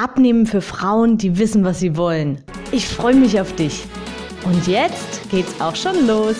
Abnehmen 0.00 0.46
für 0.46 0.60
Frauen, 0.60 1.18
die 1.18 1.38
wissen, 1.38 1.64
was 1.64 1.80
sie 1.80 1.96
wollen. 1.96 2.40
Ich 2.70 2.86
freue 2.86 3.16
mich 3.16 3.40
auf 3.40 3.52
dich. 3.56 3.84
Und 4.44 4.68
jetzt 4.68 5.28
geht's 5.28 5.60
auch 5.60 5.74
schon 5.74 6.06
los. 6.06 6.36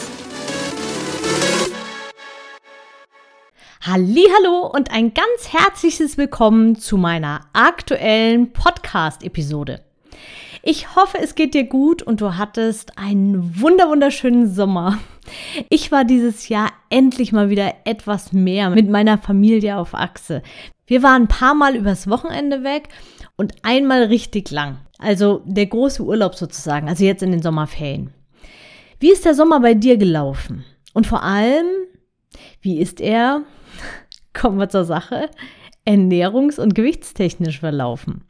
Hallo 3.81 4.71
und 4.73 4.93
ein 4.93 5.13
ganz 5.13 5.53
herzliches 5.53 6.17
Willkommen 6.17 6.77
zu 6.77 6.97
meiner 6.97 7.41
aktuellen 7.53 8.53
Podcast-Episode. 8.53 9.81
Ich 10.63 10.95
hoffe, 10.95 11.19
es 11.21 11.35
geht 11.35 11.55
dir 11.55 11.65
gut 11.65 12.01
und 12.01 12.21
du 12.21 12.37
hattest 12.37 12.97
einen 12.97 13.61
wunderschönen 13.61 14.55
Sommer. 14.55 14.99
Ich 15.69 15.91
war 15.91 16.05
dieses 16.05 16.49
Jahr 16.49 16.71
endlich 16.91 17.33
mal 17.33 17.51
wieder 17.51 17.75
etwas 17.85 18.33
mehr 18.33 18.71
mit 18.71 18.89
meiner 18.89 19.19
Familie 19.19 19.79
auf 19.79 19.95
Achse. 19.95 20.43
Wir 20.87 21.03
waren 21.03 21.23
ein 21.23 21.29
paar 21.29 21.55
Mal 21.55 21.75
übers 21.75 22.09
Wochenende 22.09 22.63
weg 22.63 22.89
und 23.39 23.55
einmal 23.63 24.05
richtig 24.05 24.51
lang. 24.51 24.79
Also 24.99 25.43
der 25.47 25.67
große 25.67 26.03
Urlaub 26.03 26.35
sozusagen, 26.35 26.89
also 26.89 27.05
jetzt 27.05 27.23
in 27.23 27.31
den 27.31 27.41
Sommerferien. 27.41 28.13
Wie 29.01 29.13
ist 29.13 29.25
der 29.25 29.35
Sommer 29.35 29.61
bei 29.61 29.75
dir 29.75 29.97
gelaufen? 29.97 30.65
Und 30.93 31.07
vor 31.07 31.23
allem, 31.23 31.67
wie 32.61 32.81
ist 32.81 33.01
er, 33.01 33.43
kommen 34.35 34.59
wir 34.59 34.69
zur 34.69 34.85
Sache, 34.85 35.31
ernährungs- 35.87 36.61
und 36.61 36.75
gewichtstechnisch 36.75 37.61
verlaufen? 37.61 38.25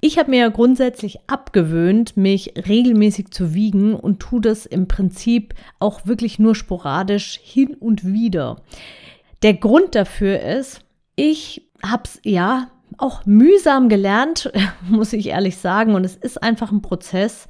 Ich 0.00 0.18
habe 0.18 0.30
mir 0.30 0.40
ja 0.40 0.48
grundsätzlich 0.48 1.18
abgewöhnt, 1.28 2.16
mich 2.16 2.54
regelmäßig 2.66 3.30
zu 3.30 3.54
wiegen 3.54 3.94
und 3.94 4.18
tue 4.18 4.40
das 4.40 4.66
im 4.66 4.88
Prinzip 4.88 5.54
auch 5.78 6.06
wirklich 6.06 6.40
nur 6.40 6.56
sporadisch 6.56 7.38
hin 7.40 7.74
und 7.74 8.04
wieder. 8.04 8.62
Der 9.42 9.54
Grund 9.54 9.94
dafür 9.94 10.40
ist, 10.40 10.80
ich 11.14 11.68
habe 11.84 12.02
es 12.04 12.18
ja 12.24 12.68
auch 13.02 13.26
mühsam 13.26 13.88
gelernt, 13.88 14.50
muss 14.88 15.12
ich 15.12 15.28
ehrlich 15.28 15.56
sagen, 15.58 15.94
und 15.94 16.04
es 16.04 16.16
ist 16.16 16.42
einfach 16.42 16.70
ein 16.70 16.82
Prozess. 16.82 17.48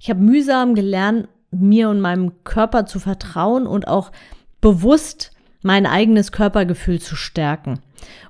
Ich 0.00 0.10
habe 0.10 0.20
mühsam 0.20 0.74
gelernt, 0.74 1.28
mir 1.50 1.90
und 1.90 2.00
meinem 2.00 2.44
Körper 2.44 2.86
zu 2.86 2.98
vertrauen 2.98 3.66
und 3.66 3.86
auch 3.88 4.10
bewusst 4.60 5.32
mein 5.62 5.86
eigenes 5.86 6.32
Körpergefühl 6.32 7.00
zu 7.00 7.16
stärken. 7.16 7.80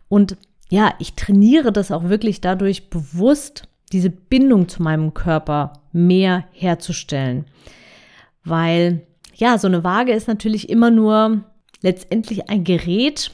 Und 0.08 0.36
ja, 0.68 0.94
ich 0.98 1.14
trainiere 1.14 1.72
das 1.72 1.92
auch 1.92 2.04
wirklich 2.04 2.40
dadurch 2.40 2.90
bewusst, 2.90 3.68
diese 3.92 4.10
Bindung 4.10 4.68
zu 4.68 4.82
meinem 4.82 5.14
Körper 5.14 5.74
mehr 5.92 6.44
herzustellen. 6.52 7.46
Weil, 8.44 9.06
ja, 9.34 9.58
so 9.58 9.68
eine 9.68 9.84
Waage 9.84 10.12
ist 10.12 10.28
natürlich 10.28 10.68
immer 10.68 10.90
nur 10.90 11.44
letztendlich 11.82 12.50
ein 12.50 12.64
Gerät, 12.64 13.30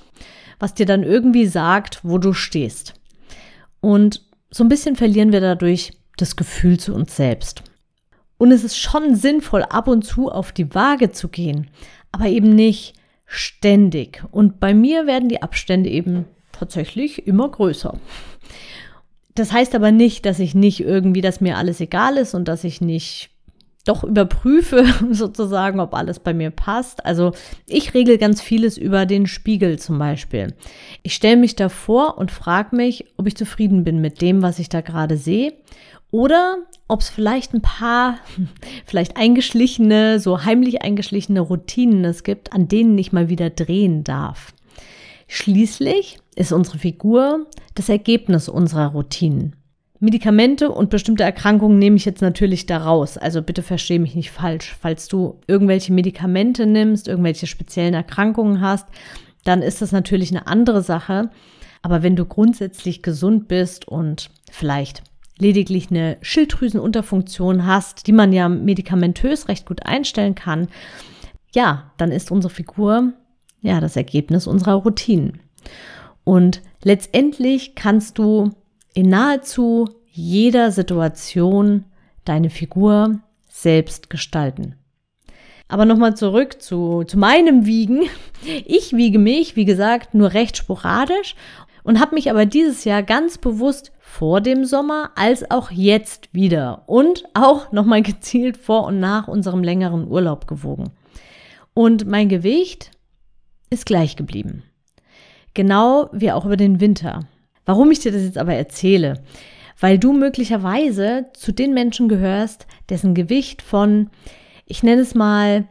was 0.59 0.75
dir 0.75 0.87
dann 0.87 1.03
irgendwie 1.03 1.47
sagt, 1.47 2.01
wo 2.03 2.19
du 2.19 2.33
stehst. 2.33 2.95
Und 3.83 4.23
so 4.51 4.65
ein 4.65 4.69
bisschen 4.69 4.97
verlieren 4.97 5.33
wir 5.33 5.41
dadurch 5.41 5.93
das 6.17 6.37
Gefühl 6.37 6.79
zu 6.79 6.95
uns 6.95 7.17
selbst. 7.17 7.63
Und 8.39 8.53
es 8.53 8.65
ist 8.65 8.79
schon 8.79 9.15
sinnvoll, 9.17 9.65
ab 9.65 9.89
und 9.89 10.05
zu 10.05 10.31
auf 10.31 10.53
die 10.53 10.75
Waage 10.75 11.11
zu 11.11 11.29
gehen, 11.29 11.69
aber 12.13 12.27
eben 12.27 12.55
nicht 12.55 12.95
ständig. 13.27 14.25
Und 14.31 14.61
bei 14.61 14.73
mir 14.73 15.07
werden 15.07 15.29
die 15.29 15.43
Abstände 15.43 15.91
eben 15.91 16.27
tatsächlich 16.53 17.27
immer 17.27 17.49
größer. 17.49 17.99
Das 19.35 19.53
heißt 19.53 19.75
aber 19.75 19.91
nicht, 19.91 20.27
dass 20.27 20.39
ich 20.39 20.55
nicht 20.55 20.81
irgendwie, 20.81 21.23
dass 21.23 21.41
mir 21.41 21.57
alles 21.57 21.81
egal 21.81 22.19
ist 22.19 22.35
und 22.35 22.47
dass 22.47 22.65
ich 22.65 22.81
nicht 22.81 23.31
doch 23.85 24.05
überprüfe 24.05 24.85
sozusagen, 25.11 25.81
ob 25.81 25.95
alles 25.95 26.21
bei 26.21 26.35
mir 26.35 26.51
passt. 26.51 27.05
Also 27.05 27.33
ich 27.67 27.95
regel 27.95 28.19
ganz 28.19 28.41
vieles 28.41 28.79
über 28.79 29.07
den 29.07 29.27
Spiegel 29.27 29.79
zum 29.79 29.99
Beispiel. 29.99 30.55
Ich 31.03 31.15
stelle 31.15 31.37
mich 31.37 31.57
davor 31.57 32.19
und 32.19 32.31
frage 32.31 32.77
mich, 32.77 33.07
ob 33.17 33.27
ich 33.27 33.37
zufrieden 33.37 33.85
bin 33.85 34.01
mit 34.01 34.21
dem, 34.21 34.43
was 34.43 34.59
ich 34.59 34.69
da 34.69 34.81
gerade 34.81 35.17
sehe. 35.17 35.55
Oder 36.11 36.59
ob 36.89 37.01
es 37.01 37.09
vielleicht 37.09 37.55
ein 37.55 37.63
paar, 37.63 38.19
vielleicht 38.87 39.17
eingeschlichene, 39.17 40.21
so 40.21 40.45
heimlich 40.45 40.83
eingeschlichene 40.83 41.41
Routinen 41.41 42.05
es 42.05 42.23
gibt, 42.23 42.53
an 42.53 42.69
denen 42.69 42.97
ich 42.99 43.13
mal 43.13 43.29
wieder 43.29 43.51
drehen 43.51 44.05
darf. 44.05 44.53
Schließlich 45.27 46.19
ist 46.37 46.53
unsere 46.53 46.79
Figur 46.79 47.47
das 47.75 47.89
Ergebnis 47.89 48.51
unserer 48.51 48.89
Routinen. 48.89 49.57
Medikamente 50.03 50.69
und 50.73 50.91
bestimmte 50.91 51.23
Erkrankungen 51.23 51.79
nehme 51.79 51.95
ich 51.95 52.05
jetzt 52.05 52.23
natürlich 52.23 52.67
da 52.67 52.79
raus. 52.79 53.17
Also 53.17 53.41
bitte 53.41 53.63
verstehe 53.63 54.01
mich 54.01 54.17
nicht 54.17 54.33
falsch. 54.33 54.77
Falls 54.81 55.07
du 55.07 55.39
irgendwelche 55.47 55.93
Medikamente 55.93 56.67
nimmst, 56.67 57.07
irgendwelche 57.07 57.47
speziellen 57.47 57.95
Erkrankungen 57.95 58.61
hast, 58.61 58.89
dann 59.45 59.63
ist 59.63 59.81
das 59.81 59.93
natürlich 59.93 60.33
eine 60.33 60.49
andere 60.49 60.83
Sache. 60.83 61.31
Aber 61.83 62.03
wenn 62.03 62.17
du 62.17 62.25
grundsätzlich 62.25 63.03
gesund 63.03 63.47
bist 63.47 63.87
und 63.87 64.31
vielleicht 64.51 65.05
lediglich 65.39 65.89
eine 65.93 66.17
Schilddrüsenunterfunktion 66.21 67.65
hast, 67.65 68.09
die 68.09 68.13
man 68.13 68.33
ja 68.33 68.49
medikamentös 68.49 69.47
recht 69.47 69.67
gut 69.67 69.87
einstellen 69.87 70.35
kann, 70.35 70.67
ja, 71.55 71.93
dann 71.97 72.11
ist 72.11 72.33
unsere 72.33 72.53
Figur 72.53 73.13
ja, 73.61 73.81
das 73.81 73.95
Ergebnis 73.95 74.49
unserer 74.49 74.75
Routinen. 74.75 75.39
Und 76.25 76.61
letztendlich 76.83 77.77
kannst 77.77 78.19
du 78.19 78.51
in 78.95 79.09
nahezu 79.09 79.89
jeder 80.11 80.71
Situation 80.71 81.85
deine 82.25 82.51
Figur 82.51 83.21
selbst 83.49 84.11
gestalten. 84.11 84.77
Aber 85.69 85.87
nochmal 85.87 86.15
zurück 86.17 86.61
zu, 86.61 87.05
zu 87.05 87.19
meinem 87.19 87.67
Wiegen. 87.67 88.03
Ich 88.67 88.93
wiege 88.93 89.21
mich, 89.21 89.55
wie 89.55 89.65
gesagt, 89.65 90.15
nur 90.15 90.33
recht 90.35 90.57
sporadisch 90.57 91.37
und 91.85 92.01
habe 92.01 92.17
mich 92.17 92.29
aber 92.29 92.45
dieses 92.45 92.83
Jahr 92.83 93.05
ganz 93.05 93.39
bewusst 93.39 93.93
vor 94.01 94.41
dem 94.41 94.65
Sommer 94.65 95.13
als 95.15 95.49
auch 95.49 95.71
jetzt 95.71 96.35
wieder 96.35 96.83
und 96.87 97.23
auch 97.35 97.71
nochmal 97.71 98.03
gezielt 98.03 98.57
vor 98.57 98.85
und 98.85 98.99
nach 98.99 99.29
unserem 99.29 99.63
längeren 99.63 100.09
Urlaub 100.09 100.49
gewogen. 100.49 100.91
Und 101.73 102.05
mein 102.05 102.29
Gewicht 102.29 102.91
ist 103.71 103.87
gleich 103.87 104.17
geblieben. 104.17 104.65
Genau 105.55 106.09
wie 106.13 106.33
auch 106.33 106.45
über 106.45 106.57
den 106.57 106.81
Winter. 106.81 107.21
Warum 107.65 107.91
ich 107.91 108.01
dir 108.01 108.13
das 108.13 108.23
jetzt 108.23 108.39
aber 108.39 108.55
erzähle? 108.55 109.23
Weil 109.79 109.99
du 109.99 110.13
möglicherweise 110.13 111.27
zu 111.35 111.53
den 111.53 111.75
Menschen 111.75 112.09
gehörst, 112.09 112.67
dessen 112.89 113.15
Gewicht 113.15 113.63
von, 113.63 114.11
ich 114.67 114.83
nenne 114.83 115.03
es 115.03 115.15
mal, 115.15 115.67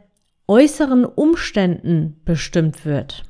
äußeren 0.48 1.04
Umständen 1.04 2.20
bestimmt 2.24 2.84
wird. 2.84 3.24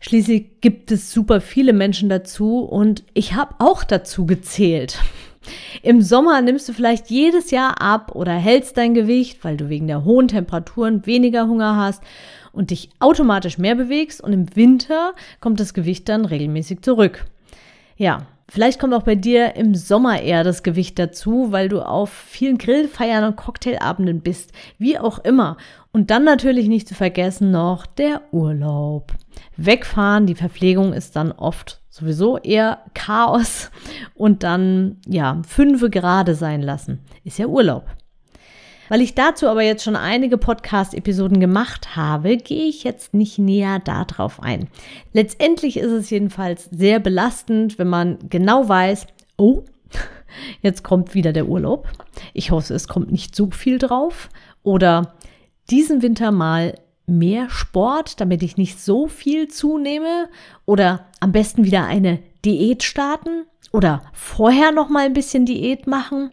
Schließlich 0.00 0.60
gibt 0.62 0.90
es 0.90 1.12
super 1.12 1.42
viele 1.42 1.74
Menschen 1.74 2.08
dazu 2.08 2.60
und 2.60 3.04
ich 3.12 3.34
habe 3.34 3.56
auch 3.58 3.84
dazu 3.84 4.24
gezählt. 4.24 4.98
Im 5.82 6.02
Sommer 6.02 6.40
nimmst 6.40 6.68
du 6.68 6.72
vielleicht 6.72 7.10
jedes 7.10 7.50
Jahr 7.50 7.80
ab 7.80 8.14
oder 8.14 8.32
hältst 8.32 8.76
dein 8.76 8.94
Gewicht, 8.94 9.42
weil 9.42 9.56
du 9.56 9.68
wegen 9.68 9.86
der 9.86 10.04
hohen 10.04 10.28
Temperaturen 10.28 11.06
weniger 11.06 11.46
Hunger 11.46 11.76
hast 11.76 12.02
und 12.52 12.70
dich 12.70 12.90
automatisch 12.98 13.58
mehr 13.58 13.74
bewegst 13.74 14.22
und 14.22 14.32
im 14.32 14.56
Winter 14.56 15.12
kommt 15.40 15.60
das 15.60 15.74
Gewicht 15.74 16.08
dann 16.08 16.24
regelmäßig 16.24 16.82
zurück. 16.82 17.26
Ja, 18.00 18.26
Vielleicht 18.52 18.80
kommt 18.80 18.94
auch 18.94 19.04
bei 19.04 19.14
dir 19.14 19.54
im 19.54 19.76
Sommer 19.76 20.20
eher 20.22 20.42
das 20.42 20.64
Gewicht 20.64 20.98
dazu, 20.98 21.52
weil 21.52 21.68
du 21.68 21.86
auf 21.86 22.10
vielen 22.10 22.58
Grillfeiern 22.58 23.22
und 23.22 23.36
Cocktailabenden 23.36 24.22
bist, 24.22 24.50
wie 24.76 24.98
auch 24.98 25.20
immer. 25.20 25.56
Und 25.92 26.10
dann 26.10 26.24
natürlich 26.24 26.66
nicht 26.66 26.88
zu 26.88 26.96
vergessen 26.96 27.52
noch 27.52 27.86
der 27.86 28.22
Urlaub. 28.32 29.12
Wegfahren, 29.56 30.26
die 30.26 30.34
Verpflegung 30.34 30.92
ist 30.92 31.14
dann 31.14 31.30
oft 31.30 31.80
sowieso 31.90 32.38
eher 32.38 32.80
Chaos 32.94 33.70
und 34.14 34.42
dann, 34.42 34.96
ja, 35.06 35.40
fünfe 35.46 35.88
gerade 35.88 36.34
sein 36.34 36.60
lassen. 36.60 37.04
Ist 37.22 37.38
ja 37.38 37.46
Urlaub. 37.46 37.84
Weil 38.90 39.02
ich 39.02 39.14
dazu 39.14 39.46
aber 39.46 39.62
jetzt 39.62 39.84
schon 39.84 39.94
einige 39.94 40.36
Podcast-Episoden 40.36 41.38
gemacht 41.38 41.94
habe, 41.94 42.36
gehe 42.36 42.64
ich 42.64 42.82
jetzt 42.82 43.14
nicht 43.14 43.38
näher 43.38 43.78
darauf 43.78 44.42
ein. 44.42 44.68
Letztendlich 45.12 45.76
ist 45.76 45.92
es 45.92 46.10
jedenfalls 46.10 46.68
sehr 46.72 46.98
belastend, 46.98 47.78
wenn 47.78 47.86
man 47.86 48.18
genau 48.28 48.68
weiß, 48.68 49.06
oh, 49.36 49.62
jetzt 50.62 50.82
kommt 50.82 51.14
wieder 51.14 51.32
der 51.32 51.46
Urlaub. 51.46 51.86
Ich 52.34 52.50
hoffe, 52.50 52.74
es 52.74 52.88
kommt 52.88 53.12
nicht 53.12 53.36
so 53.36 53.52
viel 53.52 53.78
drauf. 53.78 54.28
Oder 54.64 55.14
diesen 55.70 56.02
Winter 56.02 56.32
mal 56.32 56.74
mehr 57.06 57.48
Sport, 57.48 58.20
damit 58.20 58.42
ich 58.42 58.56
nicht 58.56 58.80
so 58.80 59.06
viel 59.06 59.46
zunehme. 59.46 60.28
Oder 60.66 61.06
am 61.20 61.30
besten 61.30 61.64
wieder 61.64 61.84
eine 61.84 62.18
Diät 62.44 62.82
starten. 62.82 63.44
Oder 63.70 64.02
vorher 64.12 64.72
noch 64.72 64.88
mal 64.88 65.06
ein 65.06 65.12
bisschen 65.12 65.46
Diät 65.46 65.86
machen. 65.86 66.32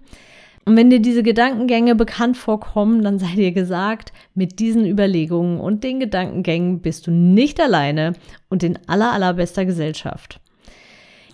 Und 0.68 0.76
wenn 0.76 0.90
dir 0.90 1.00
diese 1.00 1.24
Gedankengänge 1.24 1.96
bekannt 1.96 2.36
vorkommen, 2.36 3.02
dann 3.02 3.20
sei 3.20 3.36
dir 3.36 3.54
gesagt, 3.54 4.12
mit 4.36 4.60
diesen 4.60 4.86
Überlegungen 4.86 5.62
und 5.62 5.82
den 5.86 6.02
Gedankengängen 6.02 6.82
bist 6.82 7.08
du 7.08 7.12
nicht 7.12 7.62
alleine 7.62 8.12
und 8.50 8.64
in 8.64 8.78
aller, 8.86 9.14
allerbester 9.14 9.64
Gesellschaft. 9.64 10.42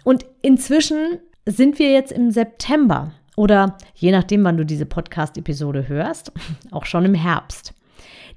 Und 0.03 0.23
inzwischen 0.43 1.17
sind 1.47 1.79
wir 1.79 1.91
jetzt 1.91 2.11
im 2.11 2.29
September 2.29 3.11
oder 3.35 3.79
je 3.95 4.11
nachdem, 4.11 4.43
wann 4.43 4.57
du 4.57 4.67
diese 4.67 4.85
Podcast-Episode 4.85 5.87
hörst, 5.87 6.31
auch 6.71 6.85
schon 6.85 7.03
im 7.03 7.15
Herbst. 7.15 7.73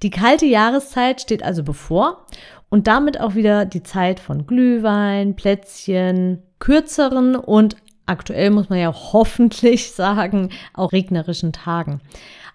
Die 0.03 0.09
kalte 0.09 0.47
Jahreszeit 0.47 1.21
steht 1.21 1.43
also 1.43 1.63
bevor 1.63 2.25
und 2.71 2.87
damit 2.87 3.21
auch 3.21 3.35
wieder 3.35 3.67
die 3.67 3.83
Zeit 3.83 4.19
von 4.19 4.47
Glühwein, 4.47 5.37
Plätzchen, 5.37 6.43
kürzeren 6.59 7.37
und 7.37 7.77
aktuell 8.07 8.51
muss 8.51 8.69
man 8.69 8.79
ja 8.79 8.93
hoffentlich 8.93 9.91
sagen, 9.93 10.51
auch 10.73 10.93
regnerischen 10.93 11.53
Tagen. 11.53 12.01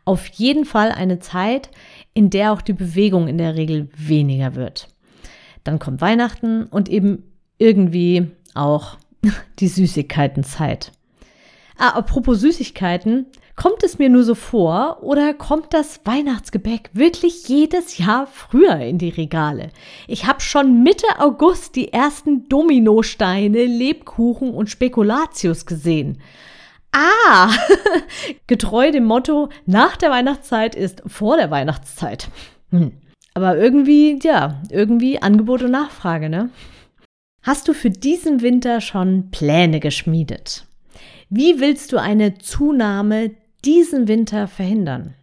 Auf 0.03 0.27
jeden 0.27 0.65
Fall 0.65 0.92
eine 0.92 1.19
Zeit, 1.19 1.69
in 2.13 2.30
der 2.30 2.53
auch 2.53 2.62
die 2.62 2.74
Bewegung 2.74 3.27
in 3.27 3.38
der 3.38 3.56
Regel 3.56 3.89
weniger 3.95 4.56
wird. 4.56 4.88
Dann 5.63 5.77
kommt 5.77 6.01
Weihnachten 6.01 6.63
und 6.65 6.89
eben 6.89 7.24
irgendwie 7.59 8.31
auch 8.56 8.98
die 9.59 9.68
Süßigkeitenzeit. 9.68 10.92
Ah, 11.77 11.89
apropos 11.89 12.42
Süßigkeiten, 12.42 13.27
kommt 13.56 13.83
es 13.83 14.00
mir 14.00 14.09
nur 14.09 14.24
so 14.24 14.36
vor 14.36 15.03
oder 15.03 15.33
kommt 15.33 15.74
das 15.74 16.01
Weihnachtsgebäck 16.06 16.89
wirklich 16.94 17.48
jedes 17.48 17.98
Jahr 17.98 18.27
früher 18.27 18.77
in 18.77 18.98
die 18.98 19.09
Regale? 19.09 19.69
Ich 20.07 20.25
habe 20.25 20.42
schon 20.42 20.83
Mitte 20.83 21.07
August 21.19 21.75
die 21.75 21.94
ersten 21.94 22.48
Dominosteine, 22.50 23.65
Lebkuchen 23.65 24.53
und 24.53 24.69
Spekulatius 24.69 25.65
gesehen. 25.65 26.19
Ah, 26.92 27.51
getreu 28.48 28.92
dem 28.92 29.06
Motto, 29.06 29.50
nach 29.65 29.95
der 29.98 30.12
Weihnachtszeit 30.12 30.75
ist 30.75 31.01
vor 31.06 31.38
der 31.38 31.50
Weihnachtszeit. 31.51 32.27
Hm. 32.71 32.92
Aber 33.33 33.57
irgendwie, 33.57 34.19
ja, 34.21 34.62
irgendwie 34.69 35.21
Angebot 35.21 35.63
und 35.63 35.71
Nachfrage, 35.71 36.30
ne? 36.30 36.50
Hast 37.44 37.68
du 37.68 37.74
für 37.74 37.89
diesen 37.89 38.42
Winter 38.42 38.81
schon 38.81 39.31
Pläne 39.31 39.80
geschmiedet? 39.80 40.65
Wie 41.30 41.59
willst 41.59 41.94
du 41.94 41.98
eine 41.98 42.38
Zunahme 42.38 43.31
diesen 43.65 44.07
Winter 44.07 44.47
verhindern? 44.47 45.13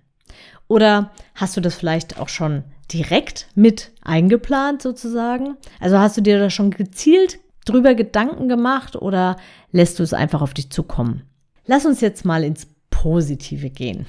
Oder 0.69 1.13
hast 1.35 1.57
du 1.57 1.61
das 1.61 1.75
vielleicht 1.75 2.19
auch 2.19 2.29
schon 2.29 2.65
direkt 2.93 3.49
mit 3.55 3.93
eingeplant 4.03 4.83
sozusagen? 4.83 5.57
Also 5.81 5.99
hast 5.99 6.17
du 6.17 6.21
dir 6.21 6.39
da 6.39 6.51
schon 6.51 6.71
gezielt 6.71 7.39
drüber 7.65 7.95
Gedanken 7.95 8.49
gemacht 8.49 8.97
oder 8.97 9.37
lässt 9.73 9.99
du 9.99 10.03
es 10.03 10.15
einfach 10.15 10.43
auf 10.43 10.55
dich 10.55 10.71
zukommen? 10.71 11.23
Lass 11.67 11.85
uns 11.85 12.01
jetzt 12.01 12.25
mal 12.25 12.45
ins 12.45 12.67
Positive 12.91 13.71
gehen. 13.71 14.07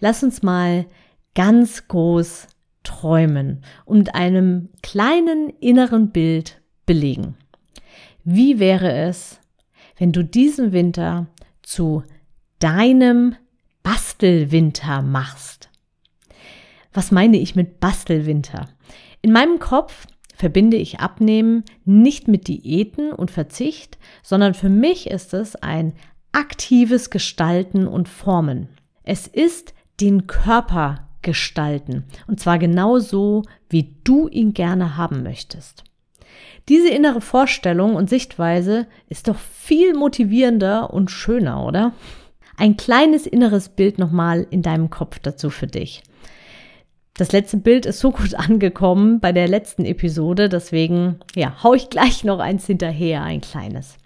Lass 0.00 0.22
uns 0.22 0.42
mal 0.42 0.86
ganz 1.34 1.86
groß 1.88 2.48
träumen 2.82 3.62
und 3.84 4.14
einem 4.14 4.70
kleinen 4.82 5.50
inneren 5.60 6.10
Bild 6.10 6.60
belegen. 6.86 7.36
Wie 8.24 8.58
wäre 8.58 8.92
es, 8.92 9.38
wenn 9.98 10.12
du 10.12 10.24
diesen 10.24 10.72
Winter 10.72 11.26
zu 11.62 12.02
deinem 12.58 13.36
Bastelwinter 13.90 15.00
machst? 15.00 15.70
Was 16.92 17.10
meine 17.10 17.38
ich 17.38 17.56
mit 17.56 17.80
Bastelwinter? 17.80 18.68
In 19.22 19.32
meinem 19.32 19.60
Kopf 19.60 20.06
verbinde 20.34 20.76
ich 20.76 21.00
Abnehmen 21.00 21.64
nicht 21.86 22.28
mit 22.28 22.48
Diäten 22.48 23.12
und 23.12 23.30
Verzicht, 23.30 23.96
sondern 24.22 24.52
für 24.52 24.68
mich 24.68 25.08
ist 25.08 25.32
es 25.32 25.56
ein 25.56 25.94
aktives 26.32 27.08
Gestalten 27.08 27.88
und 27.88 28.10
Formen. 28.10 28.68
Es 29.04 29.26
ist 29.26 29.72
den 30.02 30.26
Körper 30.26 31.08
gestalten 31.22 32.04
und 32.26 32.40
zwar 32.40 32.58
genau 32.58 32.98
so, 32.98 33.42
wie 33.70 33.94
du 34.04 34.28
ihn 34.28 34.52
gerne 34.52 34.98
haben 34.98 35.22
möchtest. 35.22 35.84
Diese 36.68 36.90
innere 36.90 37.22
Vorstellung 37.22 37.94
und 37.94 38.10
Sichtweise 38.10 38.86
ist 39.08 39.28
doch 39.28 39.38
viel 39.38 39.94
motivierender 39.94 40.92
und 40.92 41.10
schöner, 41.10 41.64
oder? 41.64 41.94
Ein 42.58 42.76
kleines 42.76 43.24
inneres 43.24 43.68
Bild 43.68 43.98
nochmal 43.98 44.44
in 44.50 44.62
deinem 44.62 44.90
Kopf 44.90 45.20
dazu 45.20 45.48
für 45.48 45.68
dich. 45.68 46.02
Das 47.14 47.30
letzte 47.30 47.56
Bild 47.56 47.86
ist 47.86 48.00
so 48.00 48.10
gut 48.10 48.34
angekommen 48.36 49.20
bei 49.20 49.30
der 49.30 49.46
letzten 49.46 49.84
Episode, 49.84 50.48
deswegen, 50.48 51.20
ja, 51.36 51.62
hau 51.62 51.74
ich 51.74 51.88
gleich 51.88 52.24
noch 52.24 52.40
eins 52.40 52.66
hinterher, 52.66 53.22
ein 53.22 53.40
kleines. 53.40 53.96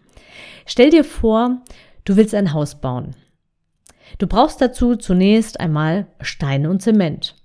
Stell 0.67 0.91
dir 0.91 1.03
vor, 1.03 1.63
du 2.05 2.17
willst 2.17 2.35
ein 2.35 2.53
Haus 2.53 2.79
bauen. 2.79 3.17
Du 4.19 4.27
brauchst 4.27 4.61
dazu 4.61 4.97
zunächst 4.97 5.59
einmal 5.59 6.07
Steine 6.21 6.69
und 6.69 6.83
Zement. 6.83 7.37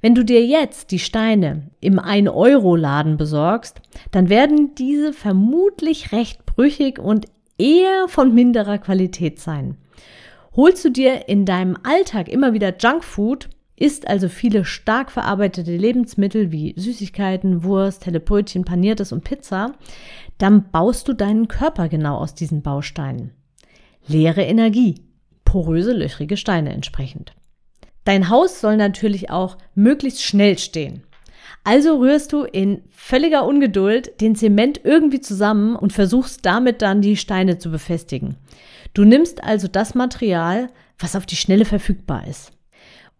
Wenn 0.00 0.14
du 0.14 0.24
dir 0.24 0.42
jetzt 0.42 0.90
die 0.90 0.98
Steine 0.98 1.70
im 1.80 2.00
1-Euro-Laden 2.00 3.18
besorgst, 3.18 3.82
dann 4.10 4.30
werden 4.30 4.74
diese 4.74 5.12
vermutlich 5.12 6.12
recht 6.12 6.46
brüchig 6.46 6.98
und 6.98 7.26
eher 7.58 8.08
von 8.08 8.34
minderer 8.34 8.78
Qualität 8.78 9.38
sein. 9.38 9.76
Holst 10.56 10.84
du 10.84 10.90
dir 10.90 11.28
in 11.28 11.44
deinem 11.44 11.76
Alltag 11.84 12.28
immer 12.28 12.52
wieder 12.52 12.76
Junkfood, 12.76 13.48
isst 13.76 14.08
also 14.08 14.28
viele 14.28 14.64
stark 14.64 15.10
verarbeitete 15.10 15.76
Lebensmittel 15.76 16.50
wie 16.50 16.74
Süßigkeiten, 16.76 17.62
Wurst, 17.62 18.02
Telebrötchen, 18.02 18.64
Paniertes 18.64 19.12
und 19.12 19.24
Pizza, 19.24 19.72
dann 20.38 20.70
baust 20.70 21.06
du 21.06 21.12
deinen 21.12 21.48
Körper 21.48 21.88
genau 21.88 22.16
aus 22.16 22.34
diesen 22.34 22.62
Bausteinen. 22.62 23.32
Leere 24.06 24.42
Energie, 24.42 24.96
poröse, 25.44 25.92
löchrige 25.92 26.36
Steine 26.36 26.72
entsprechend. 26.72 27.32
Dein 28.04 28.28
Haus 28.28 28.60
soll 28.60 28.76
natürlich 28.76 29.30
auch 29.30 29.56
möglichst 29.74 30.22
schnell 30.22 30.58
stehen. 30.58 31.04
Also 31.64 31.98
rührst 31.98 32.32
du 32.32 32.42
in 32.44 32.82
völliger 32.90 33.46
Ungeduld 33.46 34.20
den 34.20 34.34
Zement 34.34 34.80
irgendwie 34.84 35.20
zusammen 35.20 35.76
und 35.76 35.92
versuchst 35.92 36.46
damit 36.46 36.82
dann 36.82 37.02
die 37.02 37.16
Steine 37.16 37.58
zu 37.58 37.70
befestigen. 37.70 38.36
Du 38.94 39.04
nimmst 39.04 39.44
also 39.44 39.68
das 39.68 39.94
Material, 39.94 40.68
was 40.98 41.16
auf 41.16 41.26
die 41.26 41.36
Schnelle 41.36 41.64
verfügbar 41.64 42.26
ist. 42.26 42.52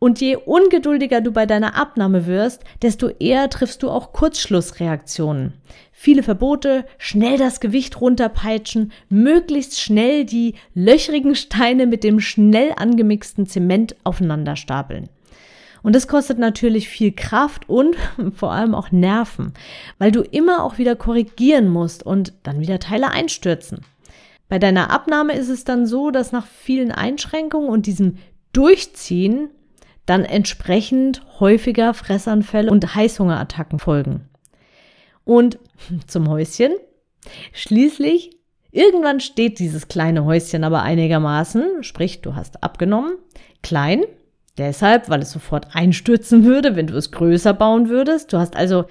Und 0.00 0.19
je 0.20 0.37
ungeduldiger 0.37 1.20
du 1.20 1.31
bei 1.31 1.44
deiner 1.44 1.76
Abnahme 1.76 2.26
wirst, 2.26 2.64
desto 2.81 3.08
eher 3.08 3.50
triffst 3.50 3.82
du 3.82 3.90
auch 3.90 4.14
Kurzschlussreaktionen. 4.14 5.52
Viele 5.93 6.22
Verbote, 6.22 6.87
schnell 6.96 7.37
das 7.37 7.61
Gewicht 7.61 8.00
runterpeitschen, 8.00 8.93
möglichst 9.11 9.78
schnell 9.78 10.25
die 10.25 10.55
löchrigen 10.75 11.34
Steine 11.34 11.87
mit 11.87 12.02
dem 12.02 12.19
schnell 12.19 12.73
angemixten 12.76 13.46
Zement 13.46 13.94
aufeinander 14.02 14.56
stapeln. 14.56 15.11
Und 15.83 15.95
das 15.95 16.09
kostet 16.09 16.38
natürlich 16.38 16.88
viel 16.88 17.12
Kraft 17.12 17.68
und 17.68 17.95
vor 18.35 18.52
allem 18.52 18.75
auch 18.75 18.90
Nerven, 18.90 19.52
weil 19.99 20.12
du 20.12 20.23
immer 20.23 20.64
auch 20.64 20.78
wieder 20.78 20.97
korrigieren 20.97 21.68
musst 21.68 22.04
und 22.04 22.33
dann 22.42 22.61
wieder 22.61 22.78
Teile 22.78 23.11
einstürzen. 23.11 23.80
Bei 24.50 24.59
deiner 24.59 24.90
Abnahme 24.90 25.35
ist 25.35 25.49
es 25.49 25.64
dann 25.64 25.87
so, 25.87 26.11
dass 26.11 26.33
nach 26.33 26.47
vielen 26.47 26.90
Einschränkungen 26.90 27.71
und 27.71 27.87
diesem 27.87 28.19
Durchziehen 28.52 29.49
dann 30.07 30.25
entsprechend 30.25 31.23
häufiger 31.38 31.95
Fressanfälle 31.95 32.71
und 32.71 32.97
Heißhungerattacken 32.97 33.78
folgen. 33.78 34.28
Und 35.25 35.61
zum 36.09 36.28
Häuschen. 36.28 36.73
Schließlich, 37.52 38.30
irgendwann 38.73 39.21
steht 39.21 39.61
dieses 39.61 39.87
kleine 39.87 40.25
Häuschen 40.25 40.64
aber 40.64 40.83
einigermaßen, 40.83 41.85
sprich, 41.85 42.21
du 42.21 42.35
hast 42.35 42.64
abgenommen, 42.64 43.12
klein, 43.62 44.02
deshalb, 44.59 45.09
weil 45.09 45.23
es 45.23 45.30
sofort 45.30 45.76
einstürzen 45.76 46.45
würde, 46.45 46.75
wenn 46.75 46.88
du 46.88 46.97
es 46.97 47.12
größer 47.12 47.54
bauen 47.54 47.88
würdest. 47.88 48.33
Du 48.33 48.38
hast 48.38 48.57
also 48.57 48.87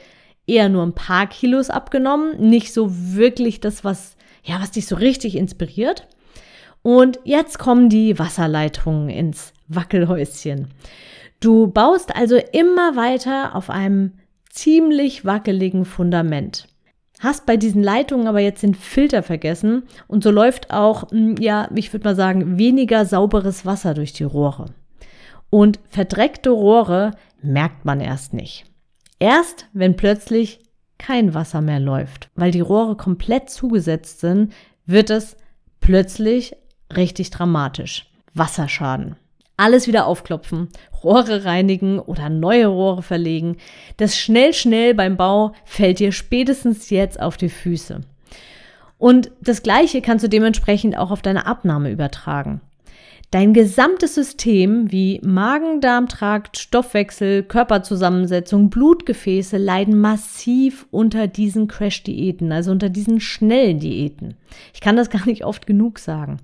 eher 0.47 0.69
nur 0.69 0.83
ein 0.83 0.95
paar 0.95 1.27
Kilos 1.27 1.69
abgenommen, 1.69 2.39
nicht 2.39 2.71
so 2.71 2.87
wirklich 2.89 3.59
das, 3.59 3.83
was, 3.83 4.15
ja, 4.43 4.59
was 4.61 4.71
dich 4.71 4.87
so 4.87 4.95
richtig 4.95 5.35
inspiriert. 5.35 6.07
Und 6.81 7.19
jetzt 7.23 7.59
kommen 7.59 7.89
die 7.89 8.17
Wasserleitungen 8.17 9.09
ins 9.09 9.53
Wackelhäuschen. 9.67 10.69
Du 11.39 11.67
baust 11.67 12.15
also 12.15 12.37
immer 12.51 12.95
weiter 12.95 13.55
auf 13.55 13.69
einem 13.69 14.13
ziemlich 14.49 15.25
wackeligen 15.25 15.85
Fundament. 15.85 16.67
Hast 17.19 17.45
bei 17.45 17.57
diesen 17.57 17.83
Leitungen 17.83 18.27
aber 18.27 18.39
jetzt 18.39 18.63
den 18.63 18.75
Filter 18.75 19.23
vergessen 19.23 19.83
und 20.07 20.23
so 20.23 20.31
läuft 20.31 20.71
auch, 20.71 21.11
hm, 21.11 21.35
ja, 21.37 21.69
ich 21.75 21.91
würde 21.93 22.05
mal 22.05 22.15
sagen, 22.15 22.57
weniger 22.57 23.05
sauberes 23.05 23.65
Wasser 23.65 23.93
durch 23.93 24.13
die 24.13 24.23
Rohre. 24.23 24.65
Und 25.49 25.79
verdreckte 25.89 26.49
Rohre 26.49 27.11
merkt 27.41 27.83
man 27.83 27.99
erst 27.99 28.33
nicht. 28.33 28.65
Erst, 29.19 29.67
wenn 29.73 29.97
plötzlich 29.97 30.61
kein 30.99 31.33
Wasser 31.33 31.61
mehr 31.61 31.79
läuft, 31.79 32.29
weil 32.35 32.51
die 32.51 32.59
Rohre 32.59 32.95
komplett 32.95 33.49
zugesetzt 33.49 34.19
sind, 34.19 34.53
wird 34.85 35.09
es 35.09 35.35
plötzlich 35.79 36.55
richtig 36.95 37.31
dramatisch. 37.31 38.05
Wasserschaden. 38.35 39.15
Alles 39.57 39.87
wieder 39.87 40.05
aufklopfen, 40.05 40.69
Rohre 41.03 41.43
reinigen 41.43 41.99
oder 41.99 42.29
neue 42.29 42.67
Rohre 42.67 43.01
verlegen. 43.01 43.57
Das 43.97 44.17
schnell, 44.17 44.53
schnell 44.53 44.93
beim 44.93 45.17
Bau 45.17 45.53
fällt 45.65 45.99
dir 45.99 46.11
spätestens 46.11 46.89
jetzt 46.89 47.19
auf 47.19 47.35
die 47.35 47.49
Füße. 47.49 48.01
Und 48.97 49.31
das 49.41 49.63
Gleiche 49.63 50.01
kannst 50.01 50.23
du 50.23 50.29
dementsprechend 50.29 50.97
auch 50.97 51.11
auf 51.11 51.21
deine 51.21 51.45
Abnahme 51.45 51.89
übertragen. 51.89 52.61
Dein 53.31 53.53
gesamtes 53.53 54.15
System 54.15 54.91
wie 54.91 55.21
Magen, 55.23 55.81
Darmtrakt, 55.81 56.57
Stoffwechsel, 56.57 57.43
Körperzusammensetzung, 57.43 58.71
Blutgefäße 58.71 59.57
leiden 59.57 60.01
massiv 60.01 60.87
unter 60.89 61.27
diesen 61.27 61.67
Crash-Diäten, 61.67 62.51
also 62.51 62.71
unter 62.71 62.89
diesen 62.89 63.19
schnellen 63.19 63.79
Diäten. 63.79 64.33
Ich 64.73 64.81
kann 64.81 64.95
das 64.95 65.11
gar 65.11 65.27
nicht 65.27 65.45
oft 65.45 65.67
genug 65.67 65.99
sagen. 65.99 66.37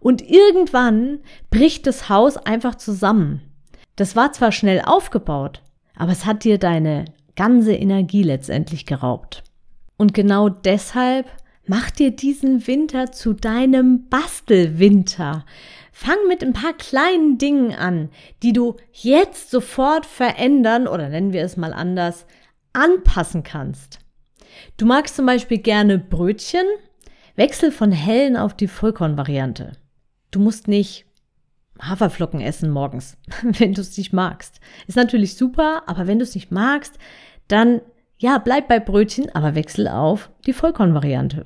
Und 0.00 0.20
irgendwann 0.20 1.20
bricht 1.48 1.86
das 1.86 2.10
Haus 2.10 2.36
einfach 2.36 2.74
zusammen. 2.74 3.40
Das 3.96 4.14
war 4.14 4.30
zwar 4.32 4.52
schnell 4.52 4.82
aufgebaut, 4.84 5.62
aber 5.96 6.12
es 6.12 6.26
hat 6.26 6.44
dir 6.44 6.58
deine 6.58 7.06
ganze 7.36 7.72
Energie 7.72 8.22
letztendlich 8.22 8.84
geraubt. 8.84 9.44
Und 9.96 10.12
genau 10.12 10.50
deshalb 10.50 11.26
mach 11.66 11.90
dir 11.90 12.10
diesen 12.10 12.66
Winter 12.66 13.12
zu 13.12 13.32
deinem 13.32 14.08
Bastelwinter. 14.08 15.44
Fang 16.00 16.28
mit 16.28 16.44
ein 16.44 16.52
paar 16.52 16.74
kleinen 16.74 17.38
Dingen 17.38 17.74
an, 17.74 18.10
die 18.44 18.52
du 18.52 18.76
jetzt 18.92 19.50
sofort 19.50 20.06
verändern 20.06 20.86
oder 20.86 21.08
nennen 21.08 21.32
wir 21.32 21.42
es 21.42 21.56
mal 21.56 21.72
anders, 21.72 22.24
anpassen 22.72 23.42
kannst. 23.42 23.98
Du 24.76 24.86
magst 24.86 25.16
zum 25.16 25.26
Beispiel 25.26 25.58
gerne 25.58 25.98
Brötchen, 25.98 26.64
wechsel 27.34 27.72
von 27.72 27.90
hellen 27.90 28.36
auf 28.36 28.54
die 28.54 28.68
Vollkornvariante. 28.68 29.72
Du 30.30 30.38
musst 30.38 30.68
nicht 30.68 31.04
Haferflocken 31.82 32.40
essen 32.40 32.70
morgens, 32.70 33.16
wenn 33.42 33.74
du 33.74 33.80
es 33.80 33.98
nicht 33.98 34.12
magst. 34.12 34.60
Ist 34.86 34.96
natürlich 34.96 35.34
super, 35.34 35.82
aber 35.86 36.06
wenn 36.06 36.20
du 36.20 36.22
es 36.22 36.36
nicht 36.36 36.52
magst, 36.52 36.96
dann 37.48 37.80
ja, 38.18 38.38
bleib 38.38 38.68
bei 38.68 38.78
Brötchen, 38.78 39.34
aber 39.34 39.56
wechsel 39.56 39.88
auf 39.88 40.30
die 40.46 40.52
Vollkornvariante. 40.52 41.44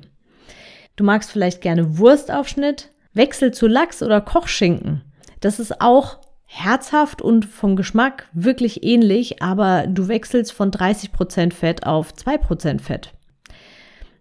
Du 0.95 1.03
magst 1.03 1.31
vielleicht 1.31 1.61
gerne 1.61 1.97
Wurstaufschnitt, 1.97 2.92
Wechsel 3.13 3.51
zu 3.51 3.67
Lachs 3.67 4.01
oder 4.01 4.21
Kochschinken. 4.21 5.01
Das 5.39 5.59
ist 5.59 5.81
auch 5.81 6.19
herzhaft 6.45 7.21
und 7.21 7.45
vom 7.45 7.75
Geschmack 7.75 8.27
wirklich 8.33 8.83
ähnlich, 8.83 9.41
aber 9.41 9.87
du 9.87 10.07
wechselst 10.07 10.53
von 10.53 10.71
30% 10.71 11.53
Fett 11.53 11.85
auf 11.85 12.13
2% 12.13 12.79
Fett. 12.79 13.13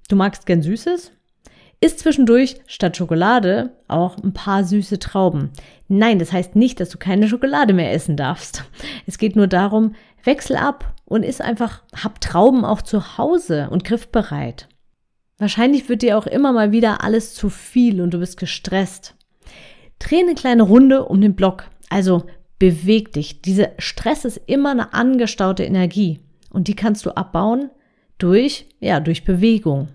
Du 0.08 0.16
magst 0.16 0.46
gern 0.46 0.62
Süßes? 0.62 1.12
Isst 1.80 1.98
zwischendurch 1.98 2.56
statt 2.66 2.96
Schokolade 2.96 3.70
auch 3.88 4.16
ein 4.18 4.32
paar 4.32 4.62
süße 4.62 4.98
Trauben. 4.98 5.50
Nein, 5.88 6.18
das 6.18 6.32
heißt 6.32 6.54
nicht, 6.54 6.78
dass 6.78 6.90
du 6.90 6.98
keine 6.98 7.28
Schokolade 7.28 7.72
mehr 7.72 7.92
essen 7.92 8.16
darfst. 8.16 8.64
Es 9.06 9.18
geht 9.18 9.34
nur 9.34 9.48
darum, 9.48 9.94
wechsel 10.22 10.56
ab 10.56 10.94
und 11.06 11.24
iss 11.24 11.40
einfach, 11.40 11.82
hab 11.94 12.20
Trauben 12.20 12.64
auch 12.64 12.82
zu 12.82 13.18
Hause 13.18 13.68
und 13.70 13.84
griffbereit. 13.84 14.68
Wahrscheinlich 15.42 15.88
wird 15.88 16.02
dir 16.02 16.16
auch 16.18 16.28
immer 16.28 16.52
mal 16.52 16.70
wieder 16.70 17.02
alles 17.02 17.34
zu 17.34 17.50
viel 17.50 18.00
und 18.00 18.14
du 18.14 18.20
bist 18.20 18.38
gestresst. 18.38 19.16
Dreh 19.98 20.20
eine 20.20 20.36
kleine 20.36 20.62
Runde 20.62 21.04
um 21.06 21.20
den 21.20 21.34
Block. 21.34 21.64
Also 21.90 22.26
beweg 22.60 23.12
dich. 23.12 23.42
Diese 23.42 23.72
Stress 23.78 24.24
ist 24.24 24.40
immer 24.46 24.70
eine 24.70 24.94
angestaute 24.94 25.64
Energie 25.64 26.20
und 26.50 26.68
die 26.68 26.76
kannst 26.76 27.06
du 27.06 27.10
abbauen 27.16 27.70
durch, 28.18 28.66
ja, 28.78 29.00
durch 29.00 29.24
Bewegung. 29.24 29.88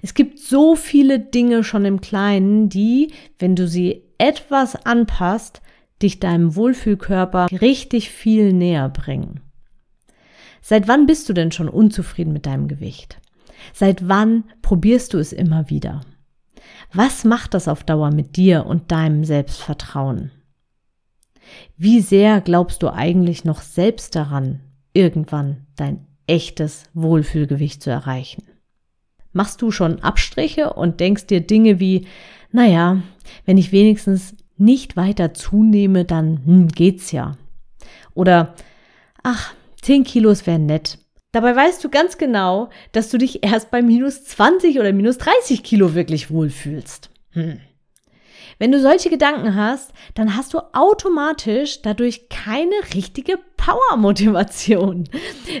Es 0.00 0.14
gibt 0.14 0.38
so 0.38 0.76
viele 0.76 1.18
Dinge 1.18 1.64
schon 1.64 1.84
im 1.84 2.00
Kleinen, 2.00 2.68
die, 2.68 3.10
wenn 3.40 3.56
du 3.56 3.66
sie 3.66 4.04
etwas 4.18 4.76
anpasst, 4.86 5.60
dich 6.02 6.20
deinem 6.20 6.54
Wohlfühlkörper 6.54 7.48
richtig 7.50 8.10
viel 8.10 8.52
näher 8.52 8.88
bringen. 8.90 9.40
Seit 10.60 10.86
wann 10.86 11.06
bist 11.06 11.28
du 11.28 11.32
denn 11.32 11.50
schon 11.50 11.68
unzufrieden 11.68 12.32
mit 12.32 12.46
deinem 12.46 12.68
Gewicht? 12.68 13.18
Seit 13.72 14.08
wann 14.08 14.44
probierst 14.62 15.14
du 15.14 15.18
es 15.18 15.32
immer 15.32 15.70
wieder? 15.70 16.02
Was 16.92 17.24
macht 17.24 17.54
das 17.54 17.68
auf 17.68 17.84
Dauer 17.84 18.10
mit 18.10 18.36
dir 18.36 18.66
und 18.66 18.92
deinem 18.92 19.24
Selbstvertrauen? 19.24 20.30
Wie 21.76 22.00
sehr 22.00 22.40
glaubst 22.40 22.82
du 22.82 22.92
eigentlich 22.92 23.44
noch 23.44 23.60
selbst 23.62 24.14
daran, 24.14 24.60
irgendwann 24.92 25.66
dein 25.76 26.06
echtes 26.26 26.84
Wohlfühlgewicht 26.94 27.82
zu 27.82 27.90
erreichen? 27.90 28.44
Machst 29.32 29.62
du 29.62 29.70
schon 29.70 30.00
Abstriche 30.00 30.74
und 30.74 31.00
denkst 31.00 31.26
dir 31.26 31.40
Dinge 31.40 31.80
wie, 31.80 32.06
naja, 32.50 33.02
wenn 33.46 33.56
ich 33.56 33.72
wenigstens 33.72 34.36
nicht 34.58 34.96
weiter 34.96 35.34
zunehme, 35.34 36.04
dann 36.04 36.44
hm, 36.44 36.68
geht's 36.68 37.12
ja. 37.12 37.36
Oder, 38.14 38.54
ach, 39.22 39.54
10 39.80 40.04
Kilos 40.04 40.46
wären 40.46 40.66
nett. 40.66 40.98
Dabei 41.32 41.56
weißt 41.56 41.82
du 41.82 41.88
ganz 41.88 42.18
genau, 42.18 42.68
dass 42.92 43.08
du 43.08 43.16
dich 43.16 43.42
erst 43.42 43.70
bei 43.70 43.80
minus 43.80 44.22
20 44.24 44.78
oder 44.78 44.92
minus 44.92 45.16
30 45.16 45.62
Kilo 45.62 45.94
wirklich 45.94 46.30
wohlfühlst. 46.30 47.08
Hm. 47.30 47.60
Wenn 48.58 48.70
du 48.70 48.80
solche 48.80 49.08
Gedanken 49.08 49.56
hast, 49.56 49.92
dann 50.14 50.36
hast 50.36 50.52
du 50.52 50.58
automatisch 50.72 51.80
dadurch 51.80 52.28
keine 52.28 52.74
richtige 52.94 53.38
Power-Motivation. 53.56 55.08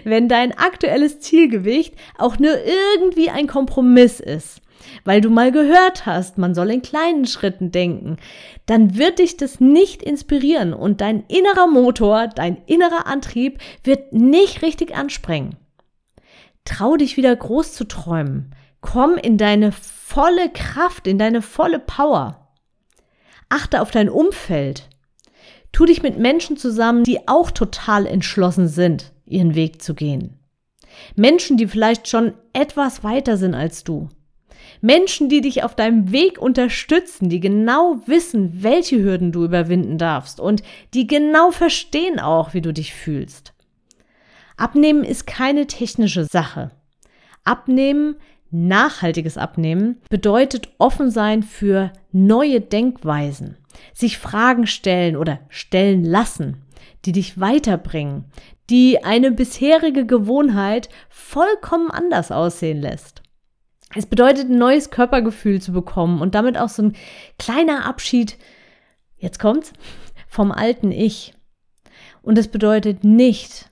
Wenn 0.04 0.28
dein 0.28 0.56
aktuelles 0.56 1.20
Zielgewicht 1.20 1.94
auch 2.18 2.38
nur 2.38 2.52
irgendwie 2.52 3.30
ein 3.30 3.46
Kompromiss 3.46 4.20
ist, 4.20 4.60
weil 5.04 5.20
du 5.20 5.30
mal 5.30 5.52
gehört 5.52 6.04
hast, 6.06 6.36
man 6.38 6.54
soll 6.54 6.70
in 6.70 6.82
kleinen 6.82 7.26
Schritten 7.26 7.72
denken, 7.72 8.18
dann 8.66 8.98
wird 8.98 9.20
dich 9.20 9.36
das 9.36 9.58
nicht 9.58 10.02
inspirieren 10.02 10.74
und 10.74 11.00
dein 11.00 11.24
innerer 11.28 11.66
Motor, 11.66 12.28
dein 12.28 12.58
innerer 12.66 13.06
Antrieb 13.06 13.58
wird 13.84 14.12
nicht 14.12 14.62
richtig 14.62 14.94
anspringen. 14.94 15.56
Trau 16.64 16.96
dich 16.96 17.16
wieder 17.16 17.34
groß 17.34 17.72
zu 17.74 17.84
träumen. 17.84 18.54
Komm 18.80 19.16
in 19.16 19.38
deine 19.38 19.72
volle 19.72 20.50
Kraft, 20.50 21.06
in 21.06 21.18
deine 21.18 21.42
volle 21.42 21.78
Power. 21.78 22.48
Achte 23.48 23.80
auf 23.80 23.90
dein 23.90 24.08
Umfeld. 24.08 24.88
Tu 25.72 25.86
dich 25.86 26.02
mit 26.02 26.18
Menschen 26.18 26.56
zusammen, 26.56 27.04
die 27.04 27.28
auch 27.28 27.50
total 27.50 28.06
entschlossen 28.06 28.68
sind, 28.68 29.12
ihren 29.26 29.54
Weg 29.54 29.82
zu 29.82 29.94
gehen. 29.94 30.38
Menschen, 31.16 31.56
die 31.56 31.66
vielleicht 31.66 32.08
schon 32.08 32.34
etwas 32.52 33.02
weiter 33.02 33.36
sind 33.36 33.54
als 33.54 33.84
du. 33.84 34.08
Menschen, 34.80 35.28
die 35.28 35.40
dich 35.40 35.62
auf 35.64 35.74
deinem 35.74 36.12
Weg 36.12 36.38
unterstützen, 36.38 37.28
die 37.28 37.40
genau 37.40 38.00
wissen, 38.06 38.62
welche 38.62 39.02
Hürden 39.02 39.32
du 39.32 39.44
überwinden 39.44 39.96
darfst 39.96 40.40
und 40.40 40.62
die 40.92 41.06
genau 41.06 41.50
verstehen 41.50 42.20
auch, 42.20 42.54
wie 42.54 42.60
du 42.60 42.72
dich 42.72 42.92
fühlst. 42.92 43.51
Abnehmen 44.56 45.04
ist 45.04 45.26
keine 45.26 45.66
technische 45.66 46.24
Sache. 46.24 46.70
Abnehmen, 47.44 48.16
nachhaltiges 48.50 49.38
Abnehmen, 49.38 50.00
bedeutet 50.10 50.68
offen 50.78 51.10
sein 51.10 51.42
für 51.42 51.92
neue 52.12 52.60
Denkweisen, 52.60 53.56
sich 53.94 54.18
Fragen 54.18 54.66
stellen 54.66 55.16
oder 55.16 55.40
stellen 55.48 56.04
lassen, 56.04 56.62
die 57.04 57.12
dich 57.12 57.40
weiterbringen, 57.40 58.26
die 58.70 59.02
eine 59.02 59.32
bisherige 59.32 60.06
Gewohnheit 60.06 60.88
vollkommen 61.08 61.90
anders 61.90 62.30
aussehen 62.30 62.80
lässt. 62.80 63.22
Es 63.94 64.06
bedeutet, 64.06 64.48
ein 64.48 64.58
neues 64.58 64.90
Körpergefühl 64.90 65.60
zu 65.60 65.72
bekommen 65.72 66.20
und 66.20 66.34
damit 66.34 66.56
auch 66.56 66.68
so 66.68 66.82
ein 66.82 66.96
kleiner 67.38 67.84
Abschied, 67.84 68.38
jetzt 69.18 69.38
kommt's, 69.38 69.72
vom 70.28 70.50
alten 70.50 70.92
Ich. 70.92 71.34
Und 72.22 72.38
es 72.38 72.48
bedeutet 72.48 73.04
nicht, 73.04 73.70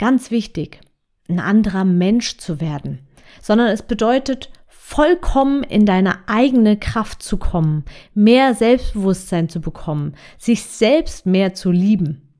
Ganz 0.00 0.30
wichtig, 0.30 0.80
ein 1.28 1.40
anderer 1.40 1.84
Mensch 1.84 2.38
zu 2.38 2.58
werden, 2.58 3.00
sondern 3.42 3.66
es 3.66 3.82
bedeutet, 3.82 4.50
vollkommen 4.66 5.62
in 5.62 5.84
deine 5.84 6.26
eigene 6.26 6.78
Kraft 6.78 7.22
zu 7.22 7.36
kommen, 7.36 7.84
mehr 8.14 8.54
Selbstbewusstsein 8.54 9.50
zu 9.50 9.60
bekommen, 9.60 10.14
sich 10.38 10.62
selbst 10.62 11.26
mehr 11.26 11.52
zu 11.52 11.70
lieben, 11.70 12.32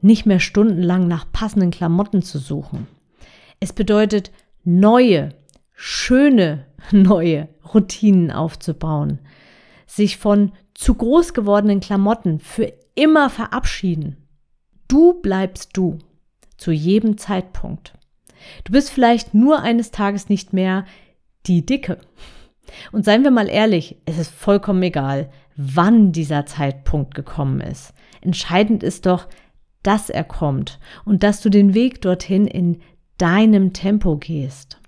nicht 0.00 0.26
mehr 0.26 0.40
stundenlang 0.40 1.06
nach 1.06 1.30
passenden 1.30 1.70
Klamotten 1.70 2.22
zu 2.22 2.40
suchen. 2.40 2.88
Es 3.60 3.72
bedeutet, 3.72 4.32
neue, 4.64 5.28
schöne, 5.74 6.66
neue 6.90 7.48
Routinen 7.72 8.32
aufzubauen, 8.32 9.20
sich 9.86 10.16
von 10.16 10.50
zu 10.74 10.94
groß 10.94 11.34
gewordenen 11.34 11.78
Klamotten 11.78 12.40
für 12.40 12.72
immer 12.96 13.30
verabschieden. 13.30 14.16
Du 14.88 15.20
bleibst 15.22 15.76
du 15.76 15.98
zu 16.56 16.72
jedem 16.72 17.18
Zeitpunkt. 17.18 17.94
Du 18.64 18.72
bist 18.72 18.90
vielleicht 18.90 19.34
nur 19.34 19.60
eines 19.60 19.90
Tages 19.90 20.28
nicht 20.28 20.52
mehr 20.52 20.84
die 21.46 21.64
Dicke. 21.64 21.98
Und 22.92 23.04
seien 23.04 23.22
wir 23.22 23.30
mal 23.30 23.48
ehrlich, 23.48 23.96
es 24.06 24.18
ist 24.18 24.30
vollkommen 24.30 24.82
egal, 24.82 25.30
wann 25.56 26.12
dieser 26.12 26.46
Zeitpunkt 26.46 27.14
gekommen 27.14 27.60
ist. 27.60 27.92
Entscheidend 28.20 28.82
ist 28.82 29.06
doch, 29.06 29.28
dass 29.82 30.10
er 30.10 30.24
kommt 30.24 30.80
und 31.04 31.22
dass 31.22 31.40
du 31.40 31.48
den 31.48 31.74
Weg 31.74 32.00
dorthin 32.02 32.46
in 32.46 32.80
deinem 33.18 33.72
Tempo 33.72 34.16
gehst. 34.16 34.80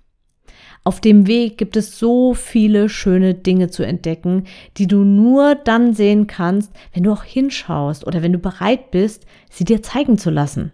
Auf 0.83 1.01
dem 1.01 1.27
Weg 1.27 1.57
gibt 1.57 1.77
es 1.77 1.99
so 1.99 2.33
viele 2.33 2.89
schöne 2.89 3.33
Dinge 3.33 3.69
zu 3.69 3.83
entdecken, 3.83 4.45
die 4.77 4.87
du 4.87 5.03
nur 5.03 5.55
dann 5.55 5.93
sehen 5.93 6.27
kannst, 6.27 6.71
wenn 6.93 7.03
du 7.03 7.11
auch 7.11 7.23
hinschaust 7.23 8.07
oder 8.07 8.21
wenn 8.21 8.33
du 8.33 8.39
bereit 8.39 8.91
bist, 8.91 9.25
sie 9.49 9.65
dir 9.65 9.83
zeigen 9.83 10.17
zu 10.17 10.29
lassen. 10.29 10.71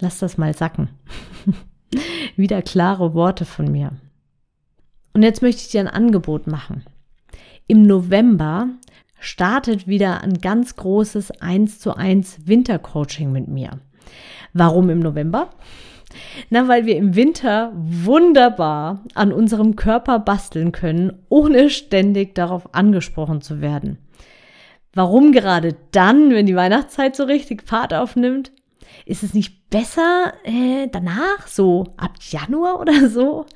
Lass 0.00 0.18
das 0.18 0.38
mal 0.38 0.54
sacken. 0.54 0.88
Wieder 2.36 2.62
klare 2.62 3.14
Worte 3.14 3.44
von 3.44 3.70
mir. 3.70 3.92
Und 5.12 5.22
jetzt 5.22 5.42
möchte 5.42 5.62
ich 5.62 5.68
dir 5.68 5.80
ein 5.80 5.88
Angebot 5.88 6.46
machen. 6.46 6.84
Im 7.66 7.82
November 7.82 8.68
startet 9.18 9.88
wieder 9.88 10.22
ein 10.22 10.34
ganz 10.34 10.76
großes 10.76 11.40
1 11.40 11.80
zu 11.80 11.96
1 11.96 12.46
Wintercoaching 12.46 13.32
mit 13.32 13.48
mir. 13.48 13.80
Warum 14.52 14.90
im 14.90 15.00
November? 15.00 15.50
Na, 16.50 16.68
weil 16.68 16.86
wir 16.86 16.96
im 16.96 17.14
Winter 17.14 17.72
wunderbar 17.74 19.04
an 19.14 19.32
unserem 19.32 19.76
Körper 19.76 20.18
basteln 20.18 20.72
können, 20.72 21.12
ohne 21.28 21.68
ständig 21.68 22.34
darauf 22.34 22.74
angesprochen 22.74 23.42
zu 23.42 23.60
werden. 23.60 23.98
Warum 24.94 25.32
gerade 25.32 25.76
dann, 25.90 26.30
wenn 26.30 26.46
die 26.46 26.56
Weihnachtszeit 26.56 27.14
so 27.14 27.24
richtig 27.24 27.62
Fahrt 27.62 27.92
aufnimmt? 27.92 28.52
Ist 29.06 29.22
es 29.22 29.34
nicht 29.34 29.70
besser 29.70 30.32
äh, 30.44 30.88
danach, 30.90 31.46
so 31.46 31.94
ab 31.96 32.12
Januar 32.20 32.80
oder 32.80 33.08
so? 33.08 33.46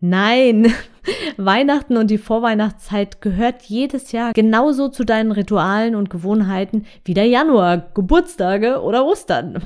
Nein, 0.00 0.72
Weihnachten 1.36 1.96
und 1.96 2.10
die 2.10 2.18
Vorweihnachtszeit 2.18 3.20
gehört 3.20 3.62
jedes 3.62 4.12
Jahr 4.12 4.32
genauso 4.32 4.88
zu 4.88 5.04
deinen 5.04 5.32
Ritualen 5.32 5.94
und 5.94 6.10
Gewohnheiten 6.10 6.84
wie 7.04 7.14
der 7.14 7.26
Januar, 7.26 7.78
Geburtstage 7.94 8.82
oder 8.82 9.06
Ostern. 9.06 9.62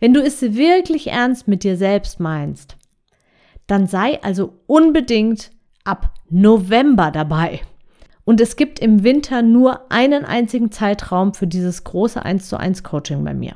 Wenn 0.00 0.14
du 0.14 0.22
es 0.22 0.40
wirklich 0.40 1.08
ernst 1.08 1.46
mit 1.46 1.62
dir 1.62 1.76
selbst 1.76 2.20
meinst, 2.20 2.76
dann 3.66 3.86
sei 3.86 4.22
also 4.22 4.54
unbedingt 4.66 5.50
ab 5.84 6.14
November 6.30 7.10
dabei. 7.10 7.60
Und 8.24 8.40
es 8.40 8.56
gibt 8.56 8.78
im 8.78 9.02
Winter 9.02 9.42
nur 9.42 9.90
einen 9.90 10.24
einzigen 10.24 10.70
Zeitraum 10.70 11.34
für 11.34 11.46
dieses 11.46 11.84
große 11.84 12.24
1 12.24 12.48
zu 12.48 12.58
1 12.58 12.82
Coaching 12.82 13.24
bei 13.24 13.34
mir. 13.34 13.54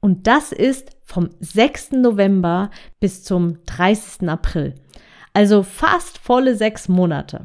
Und 0.00 0.26
das 0.26 0.52
ist 0.52 0.90
vom 1.04 1.30
6. 1.40 1.92
November 1.92 2.70
bis 3.00 3.24
zum 3.24 3.64
30. 3.66 4.28
April. 4.28 4.74
Also 5.32 5.62
fast 5.62 6.18
volle 6.18 6.56
sechs 6.56 6.88
Monate. 6.88 7.44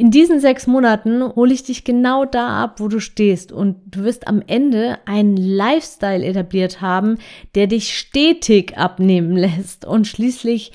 In 0.00 0.10
diesen 0.10 0.40
sechs 0.40 0.66
Monaten 0.66 1.22
hole 1.22 1.52
ich 1.52 1.62
dich 1.62 1.84
genau 1.84 2.24
da 2.24 2.62
ab, 2.64 2.80
wo 2.80 2.88
du 2.88 3.00
stehst 3.00 3.52
und 3.52 3.76
du 3.86 4.02
wirst 4.02 4.26
am 4.26 4.42
Ende 4.46 4.98
einen 5.04 5.36
Lifestyle 5.36 6.24
etabliert 6.24 6.80
haben, 6.80 7.18
der 7.54 7.66
dich 7.66 7.96
stetig 7.96 8.78
abnehmen 8.78 9.36
lässt 9.36 9.84
und 9.84 10.06
schließlich 10.06 10.72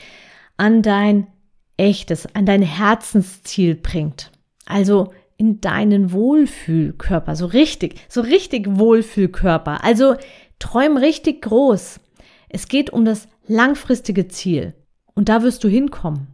an 0.58 0.82
dein 0.82 1.28
echtes, 1.76 2.28
an 2.36 2.46
dein 2.46 2.62
Herzensziel 2.62 3.76
bringt. 3.76 4.32
Also 4.66 5.12
in 5.38 5.60
deinen 5.60 6.12
Wohlfühlkörper, 6.12 7.36
so 7.36 7.48
richtig, 7.48 7.96
so 8.08 8.22
richtig 8.22 8.78
Wohlfühlkörper. 8.78 9.84
Also 9.84 10.16
träum 10.60 10.98
richtig 10.98 11.42
groß. 11.42 12.00
Es 12.50 12.68
geht 12.68 12.90
um 12.90 13.06
das 13.06 13.28
langfristige 13.48 14.28
Ziel 14.28 14.74
und 15.14 15.30
da 15.30 15.44
wirst 15.44 15.64
du 15.64 15.68
hinkommen. 15.68 16.28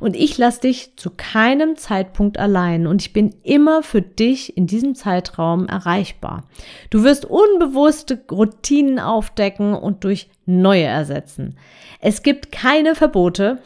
Und 0.00 0.16
ich 0.16 0.38
lasse 0.38 0.62
dich 0.62 0.96
zu 0.96 1.10
keinem 1.10 1.76
Zeitpunkt 1.76 2.38
allein 2.38 2.86
und 2.86 3.02
ich 3.02 3.12
bin 3.12 3.34
immer 3.42 3.82
für 3.82 4.02
dich 4.02 4.56
in 4.56 4.66
diesem 4.66 4.94
Zeitraum 4.94 5.66
erreichbar. 5.66 6.48
Du 6.90 7.02
wirst 7.02 7.24
unbewusste 7.24 8.24
Routinen 8.30 8.98
aufdecken 8.98 9.74
und 9.74 10.04
durch 10.04 10.28
neue 10.44 10.84
ersetzen. 10.84 11.56
Es 12.00 12.22
gibt 12.22 12.52
keine 12.52 12.94
Verbote, 12.94 13.60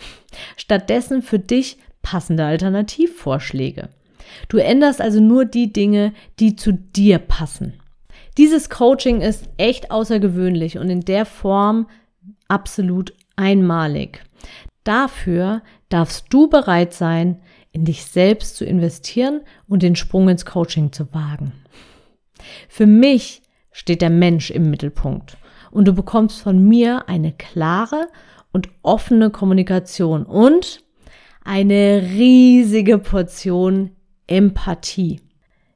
stattdessen 0.56 1.22
für 1.22 1.38
dich 1.38 1.78
passende 2.02 2.44
Alternativvorschläge. 2.44 3.88
Du 4.48 4.58
änderst 4.58 5.00
also 5.00 5.20
nur 5.20 5.44
die 5.44 5.72
Dinge, 5.72 6.12
die 6.38 6.56
zu 6.56 6.72
dir 6.72 7.18
passen. 7.18 7.74
Dieses 8.38 8.70
Coaching 8.70 9.20
ist 9.20 9.48
echt 9.56 9.90
außergewöhnlich 9.90 10.78
und 10.78 10.88
in 10.88 11.00
der 11.00 11.26
Form 11.26 11.88
absolut 12.48 13.12
einmalig. 13.36 14.22
Dafür 14.84 15.62
darfst 15.88 16.26
du 16.30 16.48
bereit 16.48 16.92
sein, 16.92 17.40
in 17.72 17.84
dich 17.84 18.04
selbst 18.04 18.56
zu 18.56 18.64
investieren 18.64 19.40
und 19.68 19.82
den 19.82 19.96
Sprung 19.96 20.28
ins 20.28 20.44
Coaching 20.44 20.92
zu 20.92 21.12
wagen. 21.12 21.52
Für 22.68 22.86
mich 22.86 23.42
steht 23.72 24.02
der 24.02 24.10
Mensch 24.10 24.50
im 24.50 24.70
Mittelpunkt 24.70 25.36
und 25.70 25.86
du 25.86 25.92
bekommst 25.92 26.40
von 26.40 26.66
mir 26.66 27.08
eine 27.08 27.32
klare 27.32 28.08
und 28.52 28.68
offene 28.82 29.30
Kommunikation 29.30 30.24
und 30.24 30.82
eine 31.44 32.02
riesige 32.02 32.98
Portion 32.98 33.90
Empathie. 34.26 35.20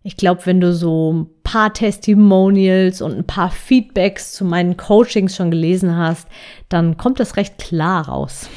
Ich 0.02 0.16
glaube, 0.16 0.44
wenn 0.46 0.60
du 0.60 0.72
so 0.72 1.30
paar 1.54 1.72
Testimonials 1.72 3.00
und 3.00 3.16
ein 3.16 3.26
paar 3.28 3.48
Feedbacks 3.48 4.32
zu 4.32 4.44
meinen 4.44 4.76
Coachings 4.76 5.36
schon 5.36 5.52
gelesen 5.52 5.96
hast, 5.96 6.26
dann 6.68 6.96
kommt 6.96 7.20
das 7.20 7.36
recht 7.36 7.58
klar 7.58 8.08
raus. 8.08 8.50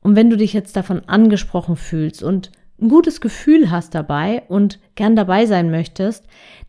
Und 0.00 0.16
wenn 0.16 0.28
du 0.28 0.36
dich 0.36 0.52
jetzt 0.52 0.74
davon 0.74 1.02
angesprochen 1.06 1.76
fühlst 1.76 2.24
und 2.24 2.50
ein 2.80 2.88
gutes 2.88 3.20
Gefühl 3.20 3.70
hast 3.70 3.94
dabei 3.94 4.42
und 4.48 4.80
gern 4.96 5.14
dabei 5.14 5.46
sein 5.46 5.70
möchtest, 5.70 6.26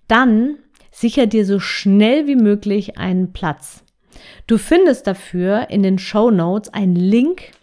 dann 0.08 0.58
sicher 0.92 1.26
dir 1.26 1.48
so 1.48 1.60
schnell 1.60 2.28
wie 2.28 2.36
möglich 2.36 3.00
einen 3.00 3.34
Platz. 3.34 3.84
Du 4.46 4.60
findest 4.60 5.08
dafür 5.08 5.72
in 5.72 5.82
den 5.82 5.98
Show 5.98 6.30
Notes 6.30 6.72
einen 6.72 6.96
Link, 6.96 7.54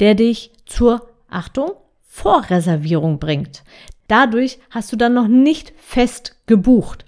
der 0.00 0.16
dich 0.16 0.50
zur 0.66 1.08
Achtung 1.30 1.70
Vorreservierung 2.02 3.18
bringt. 3.18 3.64
Dadurch 4.06 4.58
hast 4.68 4.92
du 4.92 4.96
dann 4.96 5.14
noch 5.14 5.28
nicht 5.28 5.72
fest 5.78 6.36
gebucht, 6.44 7.05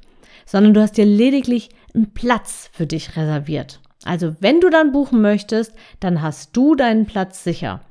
sondern 0.48 0.72
du 0.72 0.80
hast 0.80 0.96
dir 0.96 1.04
lediglich 1.04 1.68
einen 1.94 2.14
Platz 2.14 2.70
für 2.72 2.86
dich 2.86 3.16
reserviert. 3.16 3.80
Also 4.04 4.34
wenn 4.40 4.60
du 4.60 4.70
dann 4.70 4.92
buchen 4.92 5.20
möchtest, 5.20 5.74
dann 6.00 6.22
hast 6.22 6.56
du 6.56 6.74
deinen 6.74 7.04
Platz 7.04 7.44
sicher. 7.44 7.82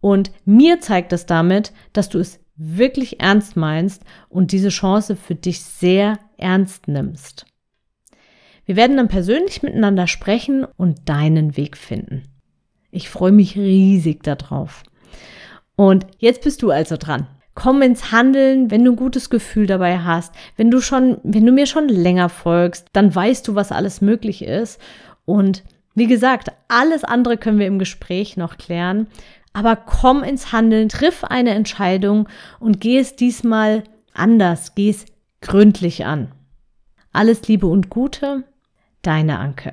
Und 0.00 0.30
mir 0.44 0.80
zeigt 0.80 1.14
es 1.14 1.24
damit, 1.24 1.72
dass 1.94 2.10
du 2.10 2.18
es 2.18 2.40
wirklich 2.56 3.20
ernst 3.20 3.56
meinst 3.56 4.04
und 4.28 4.52
diese 4.52 4.68
Chance 4.68 5.16
für 5.16 5.34
dich 5.34 5.62
sehr 5.62 6.18
ernst 6.36 6.88
nimmst. 6.88 7.46
Wir 8.66 8.76
werden 8.76 8.98
dann 8.98 9.08
persönlich 9.08 9.62
miteinander 9.62 10.06
sprechen 10.06 10.66
und 10.76 11.08
deinen 11.08 11.56
Weg 11.56 11.78
finden. 11.78 12.24
Ich 12.90 13.08
freue 13.08 13.32
mich 13.32 13.56
riesig 13.56 14.22
darauf. 14.22 14.82
Und 15.74 16.06
jetzt 16.18 16.42
bist 16.42 16.60
du 16.60 16.70
also 16.70 16.98
dran. 16.98 17.28
Komm 17.60 17.82
ins 17.82 18.12
Handeln, 18.12 18.70
wenn 18.70 18.84
du 18.84 18.92
ein 18.92 18.96
gutes 18.96 19.30
Gefühl 19.30 19.66
dabei 19.66 19.98
hast. 19.98 20.32
Wenn 20.56 20.70
du 20.70 20.80
schon, 20.80 21.18
wenn 21.24 21.44
du 21.44 21.50
mir 21.50 21.66
schon 21.66 21.88
länger 21.88 22.28
folgst, 22.28 22.86
dann 22.92 23.12
weißt 23.12 23.48
du, 23.48 23.56
was 23.56 23.72
alles 23.72 24.00
möglich 24.00 24.42
ist. 24.42 24.80
Und 25.24 25.64
wie 25.96 26.06
gesagt, 26.06 26.52
alles 26.68 27.02
andere 27.02 27.36
können 27.36 27.58
wir 27.58 27.66
im 27.66 27.80
Gespräch 27.80 28.36
noch 28.36 28.58
klären. 28.58 29.08
Aber 29.54 29.74
komm 29.74 30.22
ins 30.22 30.52
Handeln, 30.52 30.88
triff 30.88 31.24
eine 31.24 31.50
Entscheidung 31.50 32.28
und 32.60 32.80
geh 32.80 33.00
es 33.00 33.16
diesmal 33.16 33.82
anders, 34.14 34.76
geh 34.76 34.90
es 34.90 35.06
gründlich 35.40 36.06
an. 36.06 36.30
Alles 37.12 37.48
Liebe 37.48 37.66
und 37.66 37.90
Gute, 37.90 38.44
deine 39.02 39.40
Anke. 39.40 39.72